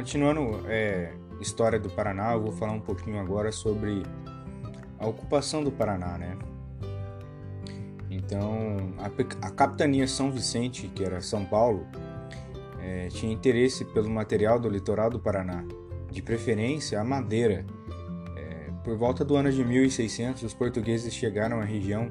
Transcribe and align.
continuando 0.00 0.62
é, 0.66 1.12
história 1.42 1.78
do 1.78 1.90
Paraná, 1.90 2.32
eu 2.32 2.40
vou 2.40 2.52
falar 2.52 2.72
um 2.72 2.80
pouquinho 2.80 3.20
agora 3.20 3.52
sobre 3.52 4.02
a 4.98 5.06
ocupação 5.06 5.62
do 5.62 5.70
Paraná, 5.70 6.16
né? 6.16 6.38
Então, 8.10 8.94
a, 8.98 9.46
a 9.46 9.50
capitania 9.50 10.08
São 10.08 10.32
Vicente, 10.32 10.88
que 10.88 11.04
era 11.04 11.20
São 11.20 11.44
Paulo, 11.44 11.86
é, 12.80 13.08
tinha 13.08 13.30
interesse 13.30 13.84
pelo 13.84 14.08
material 14.08 14.58
do 14.58 14.70
litoral 14.70 15.10
do 15.10 15.20
Paraná, 15.20 15.62
de 16.10 16.22
preferência 16.22 16.98
a 16.98 17.04
madeira. 17.04 17.66
É, 18.38 18.70
por 18.82 18.96
volta 18.96 19.22
do 19.22 19.36
ano 19.36 19.52
de 19.52 19.62
1600, 19.62 20.44
os 20.44 20.54
portugueses 20.54 21.12
chegaram 21.12 21.60
à 21.60 21.64
região 21.64 22.10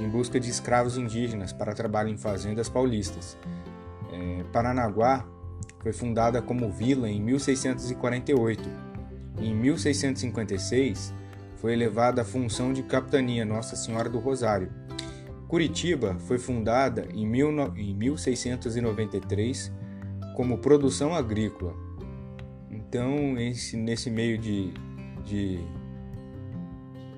em 0.00 0.08
busca 0.08 0.40
de 0.40 0.48
escravos 0.48 0.96
indígenas 0.96 1.52
para 1.52 1.74
trabalho 1.74 2.08
em 2.08 2.16
fazendas 2.16 2.70
paulistas. 2.70 3.36
É, 4.10 4.44
Paranaguá 4.50 5.28
foi 5.80 5.92
fundada 5.92 6.40
como 6.42 6.70
vila 6.70 7.08
em 7.08 7.20
1648. 7.20 8.68
Em 9.40 9.54
1656, 9.54 11.14
foi 11.56 11.72
elevada 11.72 12.22
à 12.22 12.24
função 12.24 12.72
de 12.72 12.82
capitania 12.82 13.44
Nossa 13.44 13.76
Senhora 13.76 14.08
do 14.08 14.18
Rosário. 14.18 14.72
Curitiba 15.48 16.16
foi 16.20 16.38
fundada 16.38 17.06
em 17.14 17.26
1693 17.26 19.72
como 20.36 20.58
produção 20.58 21.14
agrícola. 21.14 21.74
Então, 22.70 23.38
esse, 23.38 23.76
nesse 23.76 24.10
meio 24.10 24.38
de, 24.38 24.72
de, 25.24 25.58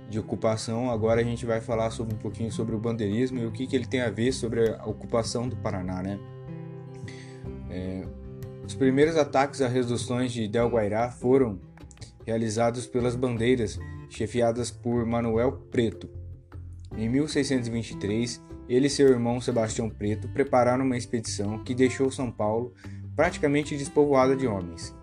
de, 0.08 0.18
ocupação, 0.18 0.90
agora 0.90 1.20
a 1.20 1.24
gente 1.24 1.44
vai 1.44 1.60
falar 1.60 1.90
sobre 1.90 2.14
um 2.14 2.18
pouquinho 2.18 2.50
sobre 2.52 2.74
o 2.74 2.78
bandeirismo 2.78 3.40
e 3.40 3.46
o 3.46 3.50
que, 3.50 3.66
que 3.66 3.74
ele 3.74 3.86
tem 3.86 4.00
a 4.00 4.10
ver 4.10 4.32
sobre 4.32 4.70
a 4.70 4.86
ocupação 4.86 5.48
do 5.48 5.56
Paraná, 5.56 6.02
né? 6.02 6.18
É, 7.68 8.06
os 8.70 8.76
primeiros 8.76 9.16
ataques 9.16 9.60
a 9.60 9.66
reduções 9.66 10.30
de 10.32 10.46
Del 10.46 10.68
Guairá 10.68 11.10
foram 11.10 11.58
realizados 12.24 12.86
pelas 12.86 13.16
bandeiras 13.16 13.80
chefiadas 14.08 14.70
por 14.70 15.04
Manuel 15.04 15.50
Preto. 15.72 16.08
Em 16.96 17.08
1623, 17.08 18.40
ele 18.68 18.86
e 18.86 18.90
seu 18.90 19.08
irmão 19.08 19.40
Sebastião 19.40 19.90
Preto 19.90 20.28
prepararam 20.28 20.84
uma 20.84 20.96
expedição 20.96 21.64
que 21.64 21.74
deixou 21.74 22.12
São 22.12 22.30
Paulo 22.30 22.72
praticamente 23.16 23.76
despovoada 23.76 24.36
de 24.36 24.46
homens. 24.46 24.94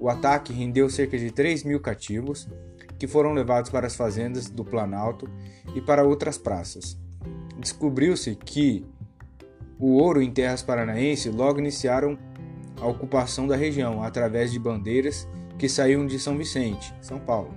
O 0.00 0.08
ataque 0.08 0.52
rendeu 0.52 0.90
cerca 0.90 1.16
de 1.16 1.30
3 1.30 1.62
mil 1.62 1.78
cativos, 1.78 2.48
que 2.98 3.06
foram 3.06 3.32
levados 3.32 3.70
para 3.70 3.86
as 3.86 3.94
fazendas 3.94 4.50
do 4.50 4.64
Planalto 4.64 5.30
e 5.76 5.80
para 5.80 6.02
outras 6.02 6.36
praças. 6.36 6.98
Descobriu-se 7.56 8.34
que 8.34 8.84
o 9.78 9.92
ouro 9.92 10.20
em 10.20 10.32
terras 10.32 10.60
paranaenses 10.60 11.32
logo 11.32 11.60
iniciaram 11.60 12.18
a 12.82 12.86
ocupação 12.86 13.46
da 13.46 13.54
região 13.54 14.02
através 14.02 14.50
de 14.50 14.58
bandeiras 14.58 15.28
que 15.56 15.68
saíam 15.68 16.04
de 16.04 16.18
São 16.18 16.36
Vicente, 16.36 16.92
São 17.00 17.20
Paulo. 17.20 17.54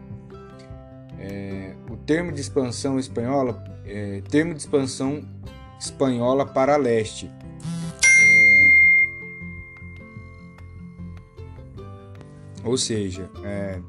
É, 1.19 1.73
o 1.89 1.97
termo 1.97 2.31
de 2.31 2.39
expansão 2.39 2.99
espanhola, 2.99 3.63
é, 3.83 4.21
termo 4.29 4.53
de 4.53 4.59
expansão 4.59 5.27
espanhola 5.79 6.45
para 6.45 6.77
leste. 6.77 7.31
É, 8.03 8.65
ou 12.63 12.77
seja, 12.77 13.27
é, 13.43 13.79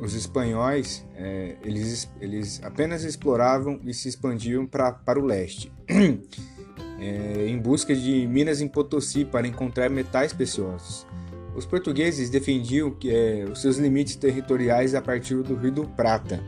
os 0.00 0.14
espanhóis 0.14 1.04
é, 1.16 1.56
eles, 1.64 2.08
eles 2.20 2.62
apenas 2.62 3.02
exploravam 3.02 3.80
e 3.84 3.92
se 3.92 4.08
expandiam 4.08 4.64
pra, 4.64 4.92
para 4.92 5.18
o 5.18 5.24
leste. 5.24 5.72
é, 6.98 7.46
em 7.48 7.58
busca 7.58 7.94
de 7.94 8.26
minas 8.26 8.60
em 8.60 8.68
Potosí 8.68 9.24
para 9.24 9.46
encontrar 9.46 9.88
metais 9.88 10.32
preciosos. 10.32 11.06
Os 11.54 11.66
portugueses 11.66 12.30
defendiam 12.30 12.90
que, 12.90 13.10
é, 13.10 13.44
os 13.50 13.60
seus 13.60 13.78
limites 13.78 14.16
territoriais 14.16 14.94
a 14.94 15.02
partir 15.02 15.42
do 15.42 15.56
Rio 15.56 15.72
do 15.72 15.88
Prata. 15.88 16.42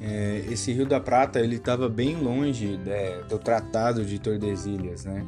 É, 0.00 0.44
esse 0.50 0.72
Rio 0.72 0.86
da 0.86 1.00
Prata 1.00 1.40
ele 1.40 1.56
estava 1.56 1.88
bem 1.88 2.16
longe 2.16 2.76
né, 2.78 3.22
do 3.28 3.38
Tratado 3.38 4.04
de 4.04 4.18
Tordesilhas, 4.18 5.04
né? 5.04 5.24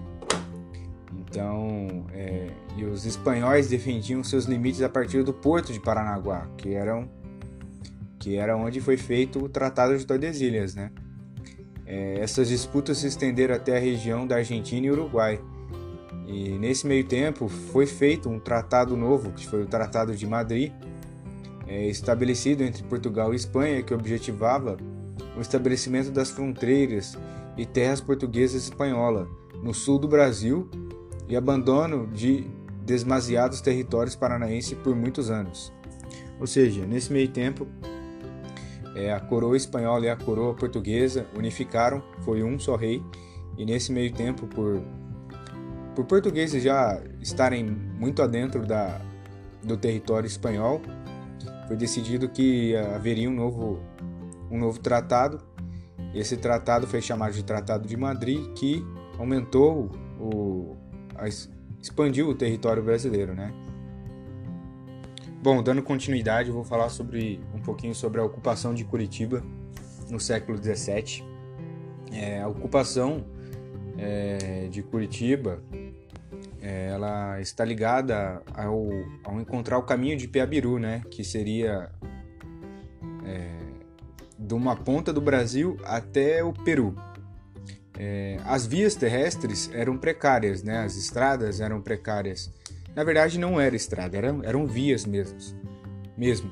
Então, 1.13 2.07
é, 2.13 2.49
e 2.77 2.85
os 2.85 3.05
espanhóis 3.05 3.69
defendiam 3.69 4.23
seus 4.23 4.45
limites 4.45 4.83
a 4.83 4.89
partir 4.89 5.23
do 5.23 5.33
Porto 5.33 5.73
de 5.73 5.81
Paranaguá, 5.81 6.49
que 6.57 6.75
eram 6.75 7.09
que 8.19 8.37
era 8.37 8.57
onde 8.57 8.81
foi 8.81 8.97
feito 8.97 9.45
o 9.45 9.49
Tratado 9.49 9.99
de 9.99 10.07
Tordesilhas, 10.07 10.75
né? 10.75 10.91
É, 11.87 12.19
essas 12.21 12.49
disputas 12.49 12.99
se 12.99 13.07
estenderam 13.07 13.55
até 13.55 13.77
a 13.77 13.81
região 13.81 14.27
da 14.27 14.37
Argentina 14.37 14.87
e 14.87 14.91
Uruguai. 14.91 15.41
E 16.27 16.51
nesse 16.59 16.87
meio 16.87 17.05
tempo 17.05 17.49
foi 17.49 17.87
feito 17.87 18.29
um 18.29 18.39
tratado 18.39 18.97
novo, 18.97 19.33
que 19.33 19.47
foi 19.47 19.63
o 19.63 19.67
Tratado 19.67 20.17
de 20.17 20.27
Madrid, 20.27 20.73
é, 21.67 21.87
estabelecido 21.87 22.63
entre 22.63 22.83
Portugal 22.85 23.33
e 23.33 23.37
Espanha, 23.37 23.83
que 23.83 23.93
objetivava 23.93 24.77
o 25.37 25.41
estabelecimento 25.41 26.11
das 26.11 26.31
fronteiras 26.31 27.17
e 27.57 27.67
terras 27.67 28.01
portuguesas 28.01 28.63
e 28.63 28.71
espanhola 28.71 29.29
no 29.63 29.73
sul 29.75 29.99
do 29.99 30.09
Brasil 30.09 30.69
e 31.29 31.37
abandono 31.37 32.07
de 32.09 32.47
demasiados 32.85 33.61
territórios 33.61 34.15
paranaenses 34.15 34.75
por 34.75 34.95
muitos 34.95 35.31
anos. 35.31 35.73
Ou 36.39 36.47
seja, 36.47 36.85
nesse 36.85 37.13
meio 37.13 37.29
tempo, 37.29 37.67
é, 38.95 39.13
a 39.13 39.21
coroa 39.21 39.57
espanhola 39.57 40.07
e 40.07 40.09
a 40.09 40.17
coroa 40.17 40.55
portuguesa 40.55 41.27
unificaram, 41.37 42.03
foi 42.23 42.43
um 42.43 42.59
só 42.59 42.77
rei, 42.77 43.03
e 43.57 43.65
nesse 43.65 43.93
meio 43.93 44.13
tempo, 44.13 44.47
por, 44.47 44.83
por 45.95 46.05
portugueses 46.05 46.63
já 46.63 47.01
estarem 47.21 47.65
muito 47.65 48.23
adentro 48.23 48.67
da, 48.67 49.01
do 49.63 49.77
território 49.77 50.27
espanhol, 50.27 50.81
foi 51.67 51.77
decidido 51.77 52.29
que 52.29 52.77
haveria 52.77 53.29
um 53.29 53.35
novo, 53.35 53.81
um 54.51 54.59
novo 54.59 54.79
tratado. 54.79 55.41
Esse 56.15 56.37
tratado 56.37 56.87
foi 56.87 57.01
chamado 57.01 57.33
de 57.33 57.43
Tratado 57.43 57.89
de 57.89 57.97
Madrid, 57.97 58.53
que 58.55 58.85
aumentou 59.19 59.91
o, 60.21 60.77
expandiu 61.81 62.29
o 62.29 62.35
território 62.35 62.83
brasileiro, 62.83 63.35
né? 63.35 63.53
Bom, 65.45 65.63
dando 65.63 65.83
continuidade, 65.83 66.49
eu 66.49 66.55
vou 66.55 66.65
falar 66.65 66.89
sobre 66.89 67.39
um 67.55 67.61
pouquinho 67.61 67.95
sobre 67.95 68.19
a 68.19 68.25
ocupação 68.25 68.73
de 68.73 68.83
Curitiba 68.83 69.45
no 70.09 70.19
século 70.19 70.57
XVII. 70.57 71.23
É, 72.11 72.41
a 72.41 72.49
ocupação 72.49 73.27
é, 73.99 74.69
de 74.71 74.83
Curitiba 74.83 75.63
é, 76.63 76.89
ela 76.89 77.43
está 77.43 77.63
ligada 77.63 78.43
ao, 78.55 78.89
ao, 79.23 79.39
encontrar 79.39 79.77
o 79.77 79.83
caminho 79.83 80.17
de 80.17 80.27
Piabiru, 80.27 80.79
né, 80.79 81.03
que 81.11 81.23
seria 81.23 81.91
é, 83.27 83.51
de 84.39 84.55
uma 84.55 84.75
ponta 84.75 85.13
do 85.13 85.21
Brasil 85.21 85.77
até 85.85 86.43
o 86.43 86.55
Peru. 86.55 86.97
É, 87.99 88.39
as 88.47 88.65
vias 88.65 88.95
terrestres 88.95 89.71
eram 89.75 89.99
precárias, 89.99 90.63
né, 90.63 90.79
as 90.79 90.97
estradas 90.97 91.61
eram 91.61 91.83
precárias 91.83 92.51
na 92.95 93.03
verdade, 93.03 93.39
não 93.39 93.61
era 93.61 93.75
estrada, 93.75 94.17
eram, 94.17 94.43
eram 94.45 94.67
vias 94.67 95.05
mesmo, 95.05 95.37
mesmo. 96.17 96.51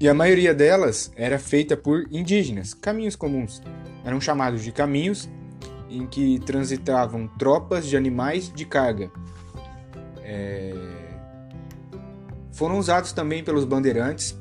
E 0.00 0.08
a 0.08 0.14
maioria 0.14 0.54
delas 0.54 1.12
era 1.14 1.38
feita 1.38 1.76
por 1.76 2.06
indígenas, 2.10 2.72
caminhos 2.72 3.14
comuns. 3.14 3.62
Eram 4.02 4.18
chamados 4.18 4.62
de 4.62 4.72
caminhos 4.72 5.28
em 5.90 6.06
que 6.06 6.38
transitavam 6.38 7.26
tropas 7.38 7.86
de 7.86 7.96
animais 7.96 8.50
de 8.50 8.64
carga. 8.64 9.10
É... 10.22 10.72
Foram 12.52 12.78
usados 12.78 13.12
também 13.12 13.44
pelos 13.44 13.64
bandeirantes 13.66 14.38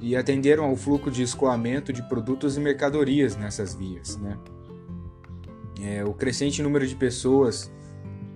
e 0.00 0.16
atenderam 0.16 0.64
ao 0.64 0.74
fluxo 0.74 1.10
de 1.10 1.22
escoamento 1.22 1.92
de 1.92 2.02
produtos 2.08 2.56
e 2.56 2.60
mercadorias 2.60 3.36
nessas 3.36 3.74
vias. 3.74 4.16
Né? 4.16 4.36
É, 5.82 6.04
o 6.04 6.12
crescente 6.12 6.62
número 6.62 6.86
de 6.86 6.96
pessoas 6.96 7.70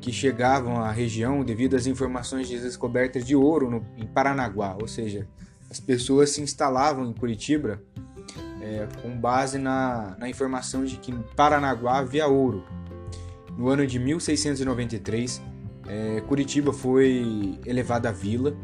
que 0.01 0.11
chegavam 0.13 0.83
à 0.83 0.91
região 0.91 1.45
devido 1.45 1.77
às 1.77 1.87
informações 1.87 2.49
de 2.49 2.59
descobertas 2.59 3.25
de 3.25 3.37
ouro 3.37 3.71
no, 3.71 3.87
em 3.97 4.07
Paranaguá, 4.07 4.77
ou 4.81 4.89
seja, 4.89 5.29
as 5.71 5.79
pessoas 5.79 6.31
se 6.31 6.41
instalavam 6.41 7.07
em 7.07 7.13
Curitiba 7.13 7.81
é, 8.61 8.89
com 9.03 9.11
base 9.19 9.59
na, 9.59 10.17
na 10.19 10.29
informação 10.29 10.85
de 10.85 10.97
que 10.97 11.11
em 11.13 11.23
Paranaguá 11.37 11.99
havia 11.99 12.27
ouro. 12.27 12.65
No 13.57 13.69
ano 13.69 13.87
de 13.87 13.99
1693, 13.99 15.43
é, 15.87 16.21
Curitiba 16.23 16.73
foi 16.73 17.59
elevada 17.67 18.09
à 18.09 18.13
vila. 18.13 18.57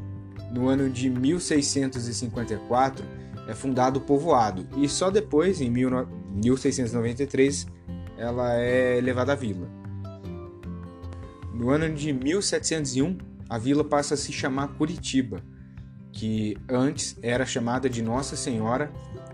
No 0.53 0.69
ano 0.69 0.89
de 0.89 1.11
1654, 1.11 3.05
é 3.49 3.55
fundado 3.55 3.99
o 3.99 4.03
povoado 4.03 4.67
e 4.77 4.89
só 4.89 5.11
depois, 5.11 5.61
em 5.61 5.71
1693, 5.71 7.67
ela 8.17 8.57
é 8.59 8.97
elevada 8.99 9.33
à 9.33 9.35
vila. 9.37 9.76
No 11.57 11.71
ano 11.71 11.89
de 11.89 12.13
1701, 12.13 13.17
a 13.49 13.57
vila 13.57 13.83
passa 13.83 14.13
a 14.13 14.17
se 14.17 14.31
chamar 14.31 14.75
Curitiba, 14.75 15.43
que 16.13 16.55
antes 16.69 17.17
era 17.23 17.47
chamada 17.47 17.89
de 17.89 18.03
Nossa 18.03 18.37
Senhora 18.37 18.93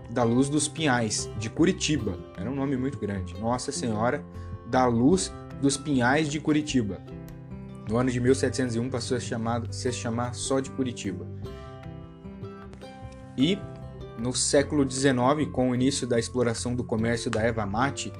da 0.09 0.23
Luz 0.23 0.47
dos 0.47 0.65
Pinhais, 0.69 1.29
de 1.37 1.49
Curitiba. 1.49 2.17
Era 2.37 2.49
um 2.49 2.55
nome 2.55 2.77
muito 2.77 2.97
grande. 2.97 3.37
Nossa 3.41 3.73
Senhora 3.73 4.23
da 4.69 4.85
Luz 4.85 5.33
dos 5.61 5.75
Pinhais 5.75 6.29
de 6.29 6.39
Curitiba. 6.39 7.01
No 7.89 7.97
ano 7.97 8.09
de 8.09 8.21
1701 8.21 8.89
passou 8.89 9.17
a, 9.17 9.19
chamar, 9.19 9.61
se 9.73 9.91
chamar 9.91 10.33
só 10.33 10.61
de 10.61 10.71
Curitiba. 10.71 11.27
E 13.37 13.57
no 14.17 14.33
século 14.33 14.89
XIX, 14.89 15.51
com 15.51 15.71
o 15.71 15.75
início 15.75 16.07
da 16.07 16.17
exploração 16.17 16.73
do 16.73 16.85
comércio 16.85 17.29
da 17.29 17.41
erva 17.41 17.65
mate 17.65 18.13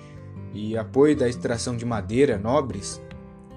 e 0.54 0.78
apoio 0.78 1.16
da 1.16 1.30
extração 1.30 1.78
de 1.78 1.86
madeira 1.86 2.38
nobres, 2.38 3.02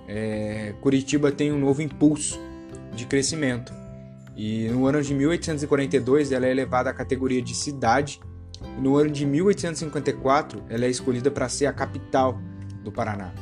é, 0.09 0.75
Curitiba 0.81 1.33
tem 1.33 1.53
um 1.53 1.59
novo 1.59 1.83
impulso 1.83 2.39
de 2.95 3.07
crescimento. 3.07 3.73
E 4.37 4.69
no 4.69 4.87
ano 4.87 5.03
de 5.03 5.15
1842 5.15 6.33
ela 6.33 6.47
é 6.47 6.51
elevada 6.51 6.91
à 6.91 6.93
categoria 6.93 7.43
de 7.43 7.55
cidade. 7.55 8.21
E 8.63 8.81
no 8.81 8.97
ano 8.97 9.11
de 9.11 9.25
1854 9.25 10.65
ela 10.69 10.85
é 10.85 10.89
escolhida 10.89 11.31
para 11.31 11.49
ser 11.49 11.67
a 11.67 11.73
capital 11.73 12.39
do 12.83 12.93
Paraná. 12.93 13.33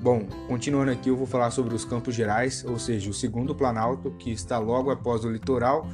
Bom, 0.00 0.26
continuando 0.48 0.90
aqui, 0.90 1.10
eu 1.10 1.16
vou 1.16 1.28
falar 1.28 1.52
sobre 1.52 1.76
os 1.76 1.84
Campos 1.84 2.14
Gerais, 2.14 2.64
ou 2.64 2.76
seja, 2.76 3.08
o 3.08 3.14
segundo 3.14 3.54
Planalto, 3.54 4.10
que 4.10 4.32
está 4.32 4.58
logo 4.58 4.90
após 4.90 5.24
o 5.24 5.30
litoral. 5.30 5.86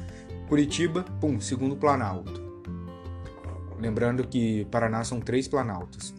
Curitiba, 0.47 1.03
pum, 1.21 1.39
segundo 1.39 1.75
Planalto. 1.75 2.41
Lembrando 3.79 4.27
que 4.27 4.65
Paraná 4.65 5.03
são 5.03 5.19
três 5.19 5.47
planaltos. 5.47 6.13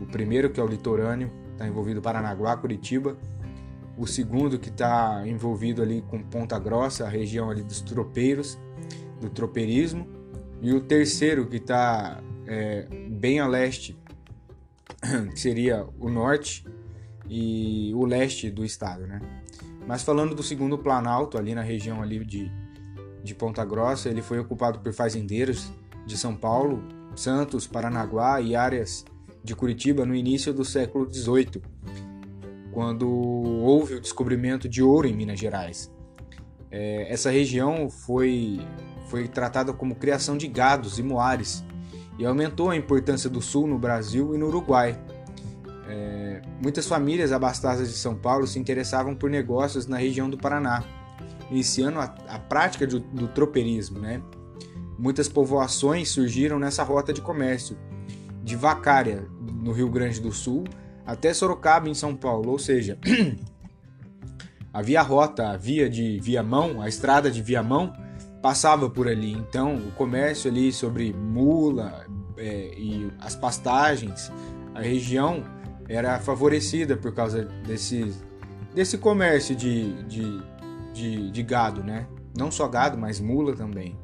O 0.00 0.06
primeiro, 0.06 0.48
que 0.48 0.58
é 0.58 0.62
o 0.62 0.66
litorâneo, 0.66 1.30
está 1.56 1.66
envolvido 1.66 2.02
Paranaguá, 2.02 2.56
Curitiba. 2.56 3.16
O 3.96 4.06
segundo, 4.06 4.58
que 4.58 4.68
está 4.68 5.26
envolvido 5.26 5.82
ali 5.82 6.02
com 6.02 6.22
Ponta 6.22 6.58
Grossa, 6.58 7.06
a 7.06 7.08
região 7.08 7.50
ali 7.50 7.62
dos 7.62 7.80
tropeiros, 7.80 8.58
do 9.20 9.30
tropeirismo. 9.30 10.06
E 10.60 10.72
o 10.72 10.80
terceiro, 10.80 11.46
que 11.46 11.56
está 11.56 12.22
é, 12.46 12.86
bem 13.10 13.40
a 13.40 13.46
leste, 13.46 13.98
que 15.32 15.40
seria 15.40 15.86
o 15.98 16.08
norte 16.10 16.64
e 17.28 17.92
o 17.94 18.04
leste 18.04 18.50
do 18.50 18.64
estado, 18.64 19.06
né? 19.06 19.20
Mas 19.86 20.02
falando 20.02 20.34
do 20.34 20.42
segundo 20.42 20.76
Planalto, 20.78 21.38
ali 21.38 21.54
na 21.54 21.62
região 21.62 22.02
ali 22.02 22.24
de, 22.24 22.50
de 23.22 23.34
Ponta 23.34 23.64
Grossa, 23.64 24.08
ele 24.08 24.20
foi 24.20 24.38
ocupado 24.38 24.80
por 24.80 24.92
fazendeiros 24.92 25.72
de 26.04 26.18
São 26.18 26.34
Paulo, 26.34 26.82
Santos, 27.14 27.66
Paranaguá 27.66 28.40
e 28.40 28.54
áreas 28.54 29.04
de 29.46 29.54
Curitiba 29.54 30.04
no 30.04 30.14
início 30.14 30.52
do 30.52 30.64
século 30.64 31.08
XVIII, 31.10 31.62
quando 32.72 33.08
houve 33.08 33.94
o 33.94 34.00
descobrimento 34.00 34.68
de 34.68 34.82
ouro 34.82 35.06
em 35.06 35.14
Minas 35.14 35.38
Gerais. 35.38 35.90
É, 36.70 37.10
essa 37.10 37.30
região 37.30 37.88
foi, 37.88 38.60
foi 39.06 39.28
tratada 39.28 39.72
como 39.72 39.94
criação 39.94 40.36
de 40.36 40.48
gados 40.48 40.98
e 40.98 41.02
moares 41.02 41.64
e 42.18 42.26
aumentou 42.26 42.70
a 42.70 42.76
importância 42.76 43.30
do 43.30 43.40
sul 43.40 43.66
no 43.66 43.78
Brasil 43.78 44.34
e 44.34 44.38
no 44.38 44.48
Uruguai. 44.48 45.00
É, 45.88 46.42
muitas 46.60 46.86
famílias 46.86 47.30
abastadas 47.30 47.88
de 47.88 47.96
São 47.96 48.16
Paulo 48.16 48.46
se 48.46 48.58
interessavam 48.58 49.14
por 49.14 49.30
negócios 49.30 49.86
na 49.86 49.96
região 49.96 50.28
do 50.28 50.36
Paraná, 50.36 50.82
iniciando 51.50 52.00
a, 52.00 52.14
a 52.28 52.38
prática 52.40 52.84
do, 52.84 52.98
do 52.98 53.28
tropeirismo. 53.28 54.00
Né? 54.00 54.20
Muitas 54.98 55.28
povoações 55.28 56.08
surgiram 56.10 56.58
nessa 56.58 56.82
rota 56.82 57.12
de 57.12 57.22
comércio, 57.22 57.78
de 58.42 58.54
Vacária, 58.54 59.26
no 59.66 59.72
Rio 59.72 59.90
Grande 59.90 60.20
do 60.20 60.30
Sul, 60.30 60.64
até 61.04 61.34
Sorocaba, 61.34 61.88
em 61.88 61.94
São 61.94 62.14
Paulo. 62.14 62.52
Ou 62.52 62.58
seja, 62.58 62.96
a 64.72 65.02
rota, 65.02 65.50
a 65.50 65.56
via 65.56 65.90
de 65.90 66.20
Viamão, 66.20 66.80
a 66.80 66.88
estrada 66.88 67.30
de 67.30 67.42
Viamão, 67.42 67.92
passava 68.40 68.88
por 68.88 69.08
ali. 69.08 69.32
Então, 69.32 69.74
o 69.74 69.90
comércio 69.92 70.48
ali 70.50 70.72
sobre 70.72 71.12
mula 71.12 72.06
é, 72.38 72.72
e 72.78 73.10
as 73.18 73.34
pastagens, 73.34 74.30
a 74.72 74.80
região 74.80 75.42
era 75.88 76.18
favorecida 76.20 76.96
por 76.96 77.12
causa 77.12 77.44
desse, 77.66 78.14
desse 78.74 78.98
comércio 78.98 79.56
de, 79.56 80.02
de, 80.04 80.42
de, 80.92 81.30
de 81.30 81.42
gado, 81.42 81.82
né? 81.82 82.06
Não 82.36 82.50
só 82.50 82.68
gado, 82.68 82.96
mas 82.96 83.18
mula 83.18 83.54
também. 83.54 83.98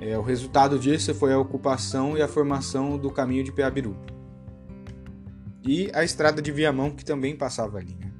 É, 0.00 0.16
o 0.18 0.22
resultado 0.22 0.78
disso 0.78 1.14
foi 1.14 1.32
a 1.32 1.38
ocupação 1.38 2.16
e 2.16 2.22
a 2.22 2.28
formação 2.28 2.98
do 2.98 3.10
caminho 3.10 3.44
de 3.44 3.52
Peabiru. 3.52 3.96
E 5.66 5.90
a 5.92 6.04
estrada 6.04 6.40
de 6.40 6.52
Viamão, 6.52 6.90
que 6.90 7.04
também 7.04 7.36
passava 7.36 7.78
ali. 7.78 7.96
Né? 7.96 8.15